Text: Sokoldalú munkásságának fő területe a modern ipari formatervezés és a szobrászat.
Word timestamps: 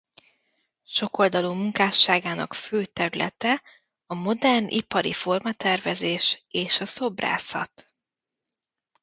Sokoldalú 0.85 1.53
munkásságának 1.53 2.53
fő 2.53 2.85
területe 2.85 3.61
a 4.05 4.13
modern 4.13 4.67
ipari 4.67 5.13
formatervezés 5.13 6.43
és 6.49 6.79
a 6.79 6.85
szobrászat. 6.85 7.93